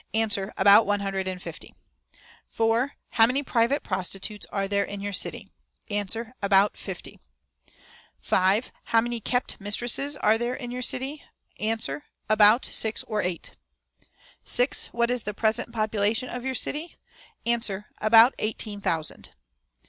"Answer. 0.15 0.51
About 0.57 0.87
one 0.87 1.01
hundred 1.01 1.27
and 1.27 1.39
fifty. 1.39 1.75
"4. 2.49 2.93
How 3.11 3.27
many 3.27 3.43
private 3.43 3.83
prostitutes 3.83 4.47
are 4.51 4.67
there 4.67 4.83
in 4.83 4.99
your 4.99 5.13
city? 5.13 5.51
"Answer. 5.91 6.33
About 6.41 6.75
fifty. 6.75 7.19
"5. 8.19 8.71
How 8.85 8.99
many 9.01 9.19
kept 9.19 9.61
mistresses 9.61 10.17
are 10.17 10.39
there 10.39 10.55
in 10.55 10.71
your 10.71 10.81
city? 10.81 11.21
"Answer. 11.59 12.05
About 12.29 12.65
six 12.65 13.03
or 13.03 13.21
eight. 13.21 13.51
"6. 14.43 14.87
What 14.87 15.11
is 15.11 15.21
the 15.21 15.35
present 15.35 15.71
population 15.71 16.29
of 16.29 16.43
your 16.43 16.55
city? 16.55 16.97
"Answer. 17.45 17.85
About 18.01 18.33
eighteen 18.39 18.81
thousand. 18.81 19.29